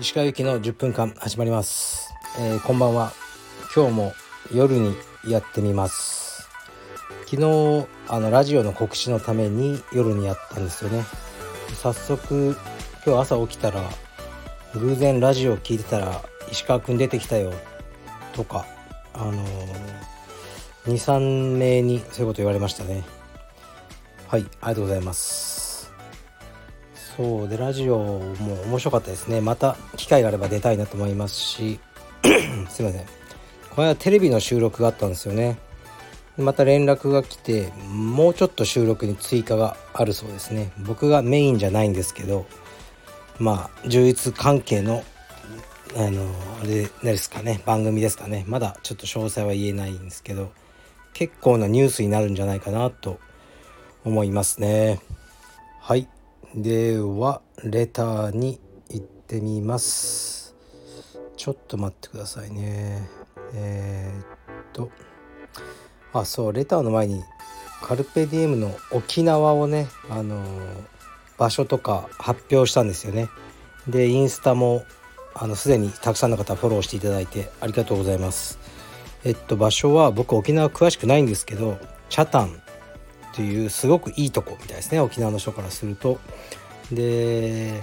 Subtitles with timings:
[0.00, 3.12] 石川由紀の10分間始まります、えー、こんばんは。
[3.76, 4.12] 今日も
[4.54, 4.94] 夜に
[5.28, 6.48] やってみます。
[7.26, 11.04] 昨日あのラジオの告知のために夜にやったんですよね。
[11.74, 12.56] 早速
[13.04, 13.82] 今日朝起きたら
[14.76, 17.52] 偶然ラジオ聞いてたら石川くん出てきたよ
[18.32, 18.64] とか
[19.12, 19.44] あのー、
[20.86, 23.04] 23名にそういうこと言われましたね。
[24.32, 25.92] はいありがとうございます。
[26.94, 29.42] そうでラジオも面白かったですね。
[29.42, 31.78] また機会があれば出たいなと思いますし。
[32.70, 33.04] すいません。
[33.68, 35.58] この間テレビの収録があったんですよね。
[36.38, 40.72] また連絡が来てもうちょっと収録に追加があるそうですね。
[40.78, 42.46] 僕がメインじゃないんですけど
[43.38, 45.04] まあ充実関係の
[45.94, 46.22] あの
[46.62, 47.60] あれですかね。
[47.66, 48.46] 番組ですかね。
[48.48, 50.52] まだちょっと詳細は言えないんですけど
[51.12, 53.20] 結構なニュースになるんじゃないかなと
[54.04, 55.00] 思いますね。
[55.80, 56.08] はい。
[56.54, 60.54] ではレターに行ってみます。
[61.36, 63.08] ちょっと待ってくださいね。
[63.54, 64.24] えー、っ
[64.72, 64.90] と。
[66.12, 67.22] あそうレターの前に
[67.82, 70.44] カルペディエムの沖縄をねあの
[71.38, 73.28] 場所とか発表したんですよね。
[73.88, 74.84] でインスタも
[75.34, 78.58] あのすでにたくさんの方フォローしていただいてありがとうございます。
[79.24, 81.78] えっと場所は僕沖縄詳しくないんですけど
[82.08, 82.61] チャタン。
[83.34, 86.18] というすごくいいとこみたいですね沖縄の人からすると。
[86.90, 87.82] で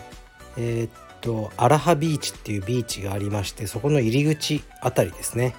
[0.57, 5.55] えー、っとアラハビーチっていうビーチがありましてそこの入り口あたりですね。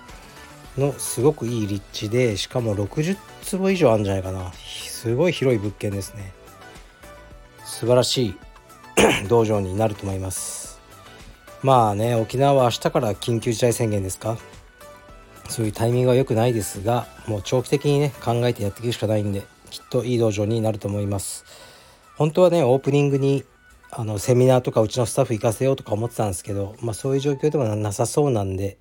[0.79, 4.53] のすごくいい立地でしかも60坪以上あるんじゃないかな。
[4.53, 6.33] すごい広い物件ですね。
[7.65, 8.35] 素晴らしい
[9.29, 10.81] 道場になると思います。
[11.63, 14.39] まあね沖縄は明日から緊急事態宣言ですか？
[15.49, 19.43] そういうタイミングは良くないですがもう長期的にね考えてやっていくしかないんで。
[19.71, 21.45] きっといい道場になると思います。
[22.17, 23.45] 本当はねオープニングに
[23.91, 28.79] あのセミナーとかうちのスタッフ行かせようとか思ってたんですけどまあそういう状況でもなさそうなんで。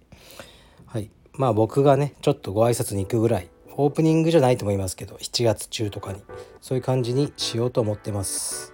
[0.86, 1.10] はい。
[1.34, 6.22] まあ僕がねちょっとご挨拶に行くぐらいオープニングじゃないと思いますけど7月中とかに
[6.60, 8.74] そういう感じにしようと思ってます。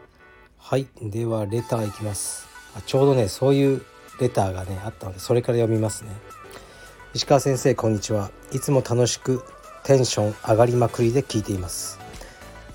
[0.58, 0.88] はい。
[1.02, 2.48] ではレターいきます。
[2.75, 3.86] あちょうどねそういう
[4.20, 6.12] レターがねあったのでそれから読みますね。
[7.14, 8.31] 石川先生こんにちは。
[8.52, 9.44] いつも楽しく
[9.84, 12.05] テンション上がりまくりで聞いています。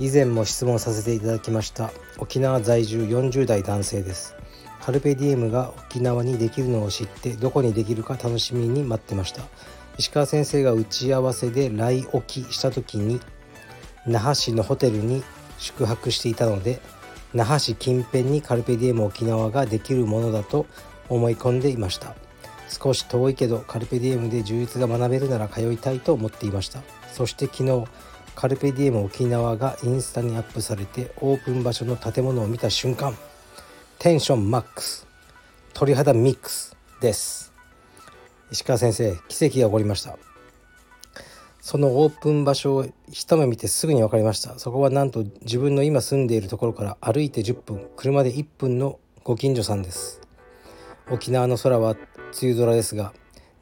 [0.01, 1.93] 以前も質問させていただきました。
[2.17, 4.35] 沖縄在住40代男性です。
[4.81, 9.43] カルペディエムが沖縄にできるのを知ってどこにできるか楽しみに待ってました。
[9.99, 13.21] 石川先生が打ち合わせで来沖した時に
[14.07, 15.23] 那覇市のホテルに
[15.59, 16.81] 宿泊していたので
[17.35, 20.65] 那覇市近辺にカルペディエム沖縄ができるものだと
[21.11, 22.15] 思い込んでいました。
[22.69, 26.81] 少し遠いけどカルペディエムで充実が学べるなら通いたいと思っていました。
[27.13, 27.85] そして昨日
[28.35, 33.17] カルペディエム沖縄がインスタにアップされてオープン場所の建物を見た瞬間
[33.99, 35.07] テンションマックス
[35.75, 37.53] 鳥肌ミックスです。
[38.51, 40.19] 石川先生奇跡が起こりました。
[41.61, 44.59] そのオープン場所を一目見てすぐに分かりました。
[44.59, 50.21] そこはなんと自分の今住んでいるところから歩いて10分車で1分のご近所さんです。
[51.11, 53.13] 沖縄の空は梅雨空ですが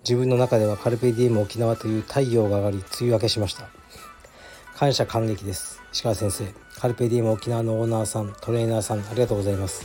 [0.02, 3.77] 自分の中ではカルペディエム沖縄という太陽が上がり梅雨明けしました。
[4.78, 5.82] 感謝感激です。
[5.92, 9.84] 石川先生カルペディエム沖縄のオーナーさんトレーナーさんありがとうございます。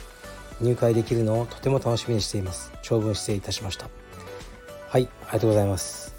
[0.61, 2.71] 入会できるのをとても楽しみにしています。
[2.83, 3.89] 長文失礼いたしました。
[4.89, 6.13] はいありがとうございます。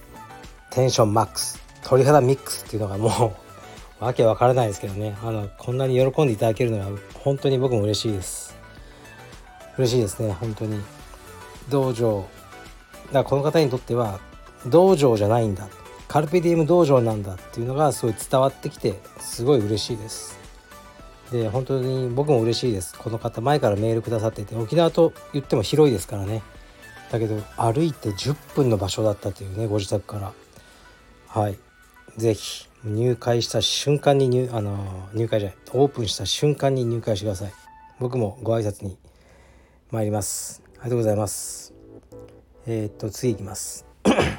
[0.70, 1.62] テンションマックス。
[1.84, 3.36] 鳥肌ミックスっていうのがも
[4.00, 5.16] う わけわからないですけどね。
[5.22, 8.56] あのこんなに喜んでいただけるのは本当に僕も嬉しいです。
[9.78, 10.82] 嬉しいですね本当に。
[11.68, 12.24] 道場。
[13.06, 14.18] だからこの方にとっては
[14.66, 15.68] 道場じゃないんだ。
[16.14, 20.38] カルペディウム道場なんだっていうのがすごい伝わってきてすごい嬉しいです。
[21.32, 22.96] で本当に僕も嬉しいです。
[22.96, 26.42] この方前からメールくださっていて沖縄と言っても広いですからね。
[27.10, 30.32] だけど歩いて10分の場所だったというねご自宅から。
[31.26, 31.58] はい。
[32.16, 37.52] 是非入会した瞬間に入あの入会じゃないオープンした瞬間に入会してください。
[37.98, 38.98] 僕もご挨拶に
[39.90, 40.62] 参ります。
[40.74, 41.74] ありがとうございます。
[42.68, 43.84] えー、っと次いきます。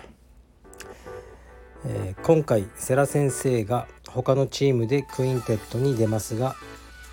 [1.87, 6.55] えー、今回世良先生が他のチームで QUINTET に出ますが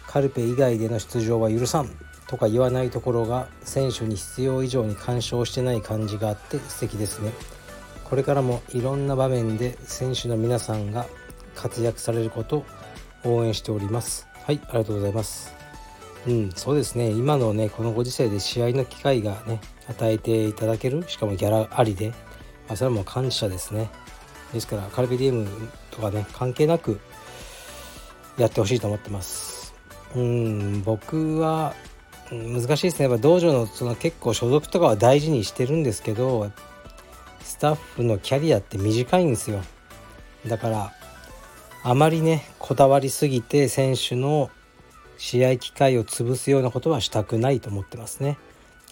[0.06, 1.90] カルペ以外での出場は許さん
[2.26, 7.32] とか言わないところが選手に必要以上に干渉してない感じがあって素敵ですね。
[8.04, 11.06] これからもいろんな場面で選手の皆さんが
[11.54, 12.64] 活躍されること
[13.24, 14.26] を応援しております。
[14.44, 15.54] はいありがとうございます。
[16.26, 17.10] うんそうですね。
[17.10, 22.10] 今のねこのご時世で試合の機会がね与えていただけるしかもギャラありで、
[22.68, 23.90] まあ、それはもう感謝ですね。
[24.52, 25.48] ですからカルビディウム
[25.90, 27.00] とかね関係なく
[28.36, 29.74] やってほしいと思ってます。
[30.14, 31.74] うん僕は
[32.30, 33.08] 難しいですね。
[33.08, 36.50] やっぱ道場のその結構所属とかは大事にしてるんですけど
[37.42, 39.60] スタッフのキャリアって短いんですよ。
[40.46, 40.92] だから
[41.84, 44.50] あまりねこだわりすぎて選手の
[45.18, 48.38] 試合機会を潰すようなことはしたくないと思ってますね。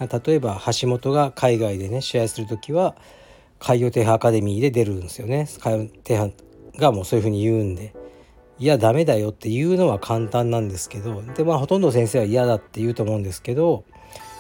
[0.01, 2.95] 例えば橋本が海外でね試合する時は
[3.61, 5.49] 海洋停波アカデミーで出るんですよね。
[5.61, 6.33] 海洋停波
[6.77, 7.95] がもうそういうふうに言うんで。
[8.59, 11.23] いやダメだよっていうのは簡単なんですけど。
[11.37, 13.85] でまあほとんど先生は嫌だって言うと思うんですけど、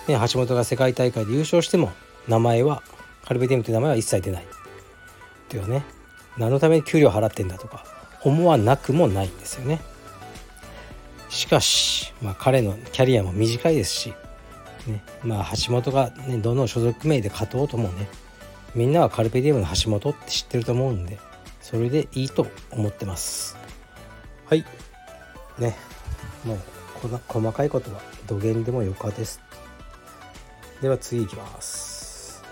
[0.09, 1.93] ね、橋本が世界大会で優勝しても
[2.27, 2.83] 名前は
[3.25, 4.43] カルベディムという名前は一切出ない。
[4.43, 4.47] っ
[5.49, 5.85] ていうね。
[6.37, 7.85] 何のために給料払ってんだとか
[8.23, 9.81] 思わなくもないんですよね。
[11.29, 14.15] しかし、まあ、彼のキャリアも短いですし、
[14.87, 18.09] ねまあ、橋本が、ね、どの所属名で勝とうともね
[18.75, 21.19] みんなはカルペディウムの橋本って知ってると思うんで
[21.61, 23.57] それでいいと思ってます。
[24.47, 24.65] はい。
[25.59, 25.77] ね。
[26.45, 26.59] もう
[27.01, 29.41] この細かいことは土下でもよかです。
[30.83, 32.43] では次いきます。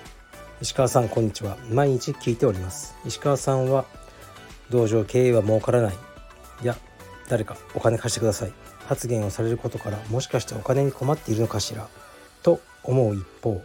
[0.61, 1.57] 石川さんこんにちは。
[1.71, 2.97] 毎日聞いております。
[3.05, 3.87] 石川さんは
[4.71, 5.95] 道場経営は儲からない。
[6.63, 6.77] いや
[7.29, 8.53] 誰かお金貸してください。
[8.87, 11.89] 発言をされることからもしかしてお金に困っているのかしら。
[12.43, 13.63] と思う一方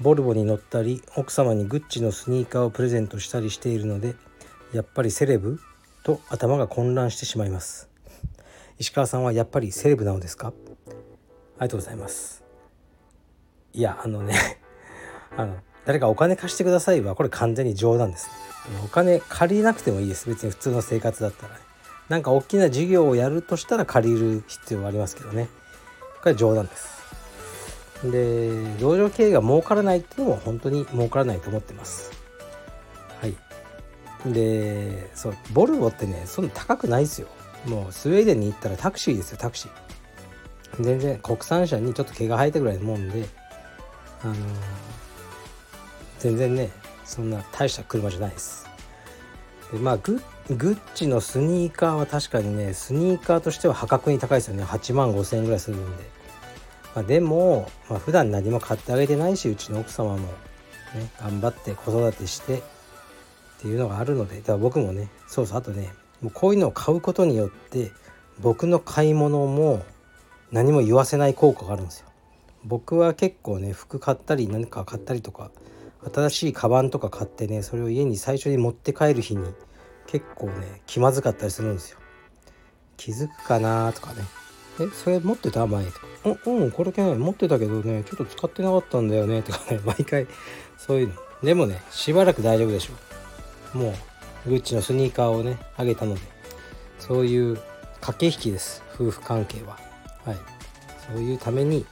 [0.00, 4.14] ボルボに乗ったり奥様にグッチのスニーカーをプレゼントしたりしているので
[4.72, 5.60] やっぱりセレブ
[6.04, 7.88] と頭が混乱してしまいます。
[8.78, 10.48] 石川さんはやっぱりセレブなのですか？
[10.48, 10.54] あり
[11.60, 12.44] がとうございます。
[13.72, 14.34] いやあのね
[15.36, 18.28] あの誰かお金貸してくださいはこれ完全に冗談です
[18.84, 20.28] お金借りなくてもいいです。
[20.28, 21.60] 別に普通の生活だったらね。
[22.08, 25.48] なんか大きな事業をやるとしたら借りる必要はありますけどね。
[26.22, 26.97] これ冗談です。
[28.04, 32.12] で道場経営が儲からないっていうのも本当に儲からないと思ってます。
[33.20, 34.32] はい。
[34.32, 37.28] でそうボルボってねそんな高くないですよ。
[37.66, 39.70] もうスウェーデンに行ったらタクシーですよタクシー。
[40.80, 43.24] 全然国産車にちょっと毛が生えたぐらいのもんで
[44.22, 44.38] あのー、
[46.20, 46.70] 全然ね
[47.04, 48.68] そんな大した車じゃないです。
[49.72, 50.20] でまあグ
[50.50, 54.62] グッチのスニーカーは確かにねスニーカーとしては破格に高いですよね。
[54.62, 56.04] 8万5千円ぐらいするんで、
[56.98, 60.28] まあ、でも、まあ、普段何も買ってあげてないしうちの奥様も、ね、
[61.20, 62.62] 頑張って子育てしてっ
[63.60, 67.92] ていうのがあるのでだから僕もねそうそうあとねもうこういうのを買うことによって
[68.40, 69.84] 僕の買い物も
[70.50, 72.08] 何も言わせない効果があるんですよ。
[72.64, 75.52] 僕は結構ね服買ったり何か買ったりとか
[76.12, 79.44] 新しいカバンとか買ってねそれを家に最初に持って帰る日に
[80.08, 81.98] 結構ね気まずかったりするんですよ。
[82.96, 84.22] 気づくかなとかね
[84.80, 85.66] 「えそれ持ってた？
[85.66, 85.92] 前」と
[86.46, 90.26] 「うんうんこれね持ってたけどねちょっと使ってなかったんだよね」とかね 毎回
[90.76, 91.14] そういうの。
[91.42, 92.92] でもねしばらく大丈夫でしょ。
[93.74, 93.78] う。
[93.78, 93.94] も
[94.46, 96.20] うグッチのスニーカーをねあげたので。
[96.98, 97.58] そういう
[98.00, 99.78] 駆け引きです夫婦関係は。
[100.24, 100.36] はい。
[101.06, 101.86] そういうために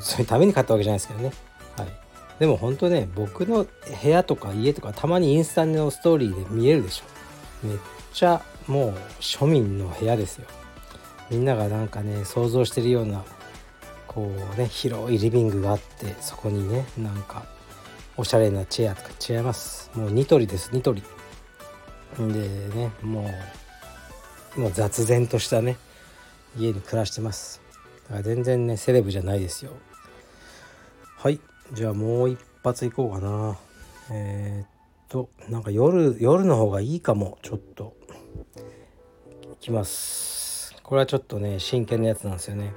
[0.00, 1.32] そういうために買ったわけじゃないですけどね。
[1.76, 1.88] はい。
[2.38, 3.66] でも本当ね僕の
[4.02, 7.66] 部屋とか家とかたまにインスタのストーリーで見えるでしょ。
[7.66, 7.78] めっ
[8.12, 10.46] ちゃもう庶民の部屋ですよ。
[11.30, 13.24] みんながなんかね想像してるような
[14.06, 17.44] こうね広いリビングがあってそこにねなんか
[18.16, 19.90] おしゃれなチェアとか違います。
[19.94, 21.02] もうニトリですニトリ。
[22.16, 23.30] でねも
[24.56, 25.76] うもう雑然としたね
[26.56, 27.60] 家に暮らしてます。
[28.04, 29.72] だから全然ねセレブじゃないですよ。
[31.18, 31.40] はい
[31.72, 33.58] じゃあもう一発いこうかな。
[34.10, 34.68] えー、っ
[35.08, 37.94] となんか夜夜の方がいいかもちょっと。
[39.52, 40.45] いきます。
[40.86, 42.72] これはちょっとね真剣なやつなんですよね。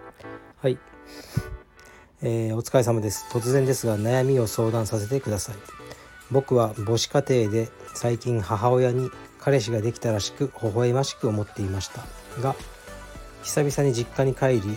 [0.58, 0.80] はい。
[2.24, 3.28] えー、お疲れ様です。
[3.30, 5.56] 突然ですが悩みを相談させてください。
[6.32, 12.02] 僕は母子家庭で最近母親に彼氏ができたらしく微笑ましく思っていました。
[12.42, 12.56] が
[13.44, 14.76] 久々に実家に帰り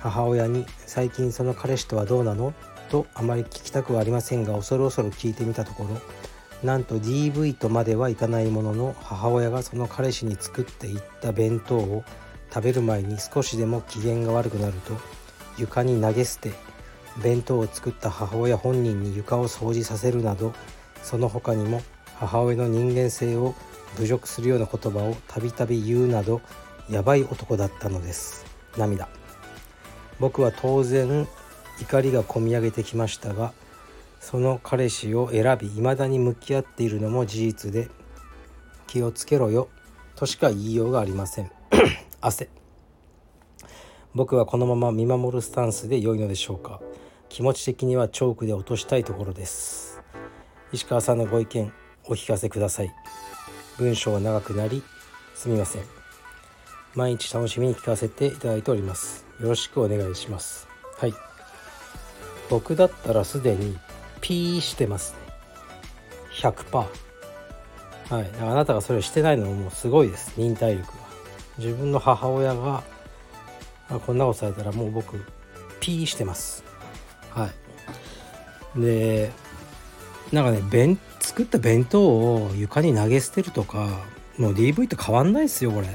[0.00, 2.52] 母親に「最近その彼氏とはどうなの?」
[2.92, 6.02] とあまり聞きたくはありませんが恐る恐る聞いてみたところ
[6.62, 12.04] なんと DV とまではいかないものの母親がその彼氏に作っていった弁当を
[12.54, 14.96] 食べる前に少しでも機嫌が悪くなると
[15.58, 16.52] 床に投げ捨て
[17.20, 20.52] 弁当を作った母親本人に床を掃除させるなど
[21.02, 21.82] その他にも
[22.14, 23.56] 母親の人間性を
[23.98, 26.40] 侮辱するような言葉をたびたび言うなど
[26.88, 28.44] やばい男だったのです。
[28.76, 29.08] 涙。
[30.20, 31.26] 僕は当然
[31.80, 33.52] 怒りがこみ上げてきましたが
[34.20, 37.88] その彼氏を選び未だに向き合っているのも事実で
[38.86, 39.68] 気をつけろよ
[40.14, 41.50] としか言いようがありません。
[42.26, 42.48] 汗。
[44.14, 46.80] 僕はこのまま見守るスタンスで良いのでしょうか。
[47.28, 50.02] 気持ち的にはチョークで落としたいところです。
[50.72, 51.72] 石川さんのご意見
[52.06, 52.94] お聞かせください。
[53.76, 54.82] 文章は長くなり
[55.34, 55.82] すみません。
[56.94, 59.26] 毎日楽しみに聞かせていただいております。
[59.40, 60.66] よろしくお願いします。
[60.96, 61.12] はい。
[62.48, 63.76] 僕だったらすでに
[64.22, 65.18] ピーしてますね。
[66.40, 66.86] 100%
[68.10, 68.30] はい。
[68.40, 70.32] あなたがそれをしてないのももうすごいです。
[70.38, 71.03] 忍耐力が。
[71.58, 72.82] 自分の母親が
[73.88, 75.20] あこんなことされたらもう僕
[75.80, 76.64] ピーしてます。
[77.30, 77.50] は
[78.76, 78.80] い。
[78.80, 79.30] で
[80.32, 84.04] なんかね弁作った弁当を床に投げ捨てるとか
[84.38, 85.86] もう DV と変わんないですよこれ。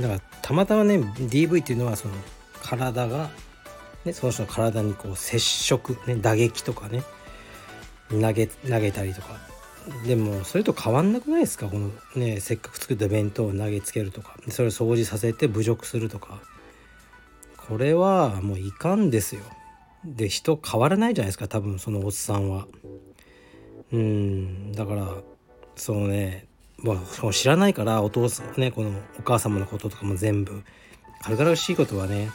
[0.00, 2.14] だからたまたまね DV っていうのはその
[2.62, 3.30] 体が、
[4.04, 7.02] ね、その人の体にこう接触、ね、打撃とかね
[8.10, 9.36] 投げ投げたりとか
[10.06, 11.68] でもそれと変わんなくないですか？
[11.68, 14.36] このねせっかく作った弁当を投げつけるとか。
[14.48, 16.40] それを掃除させて侮辱するとか。
[17.68, 19.42] これはもういかんですよ。
[20.04, 22.66] で人変わらないじゃないですか多分そのおっさんは。
[23.92, 25.08] うんだから
[25.76, 26.46] そのね
[26.78, 30.62] まあ、知らないからお父さんねこのお母様のこととかも全部。
[31.22, 32.30] 軽々しいことはね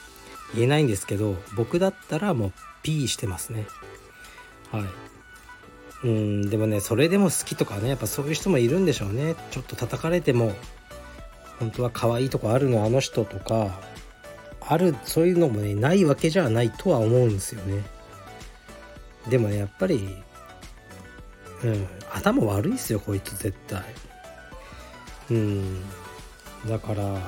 [0.55, 3.67] 言えないんですけど僕だったらもうピーしてますね。
[4.71, 4.83] はい。
[6.03, 9.35] うんでもねそれでも好きとかねやっぱそういう人もいるんでしょうね。
[9.51, 10.53] ちょっと叩かれても
[11.59, 13.79] 本当は可愛いとこあるのあの人とか
[14.61, 17.83] あるそういうのもねないわけじゃないとは思うんですよね。
[19.29, 20.07] でもねやっぱり
[21.63, 23.83] うん頭悪いっすよこいつ絶対。
[25.31, 25.83] うん
[26.67, 27.19] だから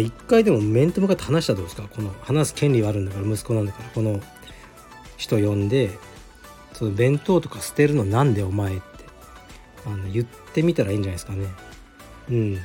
[0.00, 1.88] 一回でも面と向かって話したらどうですか？
[1.88, 4.20] この話す権利があるんだから息子なんだからこの
[5.16, 5.98] 人呼んで
[6.78, 8.84] その弁当とか捨てるのなんでお前って
[9.84, 11.48] あの言ってみたらいいんじゃないですかね。
[12.30, 12.54] うん。
[12.54, 12.60] で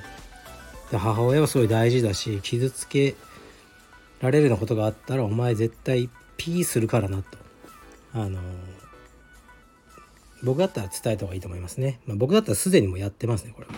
[0.98, 3.16] 母親はすごい大事だし傷つけ
[4.22, 7.40] られるようなことがあったらお前絶対ピーするからなと。
[8.14, 8.40] あの
[10.44, 13.74] 僕だったら伝えた方がいいと思いますね、まあ、僕だったらすでにもやってますねこれは。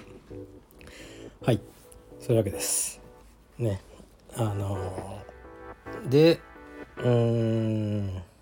[1.43, 1.61] はい。
[2.19, 2.99] そういうわけです。
[3.57, 3.81] ね。
[4.35, 5.23] あの
[6.09, 6.41] で
[6.97, 8.34] うーん。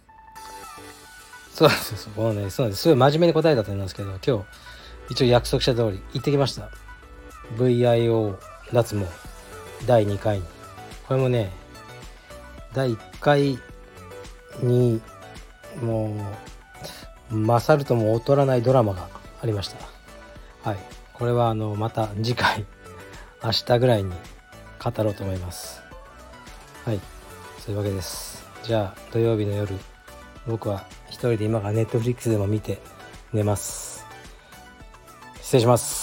[1.53, 2.13] そうそうそう。
[2.13, 2.81] このねそうです。
[2.81, 4.45] すごい真面目に答えたと思いますけど今日
[5.09, 6.69] 一応約束した通り行ってきました。
[7.57, 8.37] VIO
[8.73, 9.05] 脱毛。
[9.85, 10.39] 第2回。
[10.39, 10.45] に
[11.07, 11.51] これもね
[12.73, 13.59] 第1回
[14.61, 15.01] に
[15.81, 16.15] も
[17.31, 19.07] う勝るとも劣らないドラマが
[19.41, 19.77] ありました。
[20.67, 20.79] はい。
[21.13, 22.65] これはあのまた次回
[23.43, 24.11] 明日ぐらいに
[24.83, 25.81] 語ろうと思います。
[26.85, 26.99] はい。
[27.59, 28.43] そういうわけです。
[28.63, 29.92] じゃあ土曜日の夜。
[30.47, 32.79] 僕は一人で今からネットフリックスでも見て
[33.33, 34.05] 寝ます。
[35.41, 36.02] 失礼します。